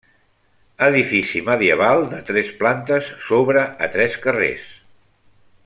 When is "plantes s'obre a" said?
2.63-3.91